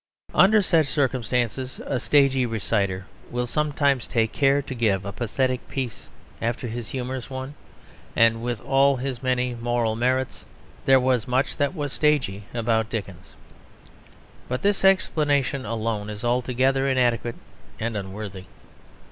Under 0.33 0.63
such 0.63 0.87
circumstances 0.87 1.79
a 1.85 1.99
stagey 1.99 2.43
reciter 2.47 3.05
will 3.29 3.45
sometimes 3.45 4.07
take 4.07 4.31
care 4.31 4.59
to 4.59 4.73
give 4.73 5.05
a 5.05 5.11
pathetic 5.11 5.67
piece 5.69 6.09
after 6.41 6.65
his 6.65 6.89
humorous 6.89 7.29
one; 7.29 7.53
and 8.15 8.41
with 8.41 8.61
all 8.65 8.95
his 8.95 9.21
many 9.21 9.53
moral 9.53 9.95
merits, 9.95 10.43
there 10.85 10.99
was 10.99 11.27
much 11.27 11.55
that 11.57 11.75
was 11.75 11.93
stagey 11.93 12.45
about 12.51 12.89
Dickens. 12.89 13.35
But 14.47 14.63
this 14.63 14.83
explanation 14.83 15.67
alone 15.67 16.09
is 16.09 16.25
altogether 16.25 16.87
inadequate 16.87 17.35
and 17.79 17.95
unworthy. 17.95 18.45